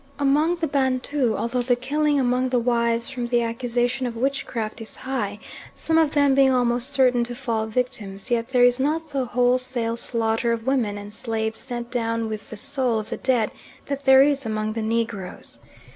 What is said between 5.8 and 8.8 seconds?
of them being almost certain to fall victims, yet there is